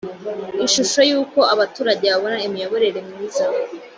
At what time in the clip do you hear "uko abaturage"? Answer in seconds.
1.21-2.05